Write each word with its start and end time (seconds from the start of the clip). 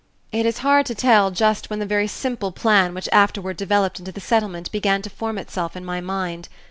It 0.31 0.47
is 0.47 0.57
hard 0.65 0.87
to 0.87 0.95
tell 0.95 1.29
just 1.29 1.69
when 1.69 1.77
the 1.77 1.85
very 1.85 2.07
simple 2.07 2.51
plan 2.51 2.95
which 2.95 3.07
afterward 3.11 3.55
developed 3.57 3.99
into 3.99 4.11
the 4.11 4.19
Settlement 4.19 4.71
began 4.71 5.03
to 5.03 5.11
form 5.11 5.37
itself 5.37 5.75
in 5.77 5.85
my 5.85 6.01
mind. 6.01 6.49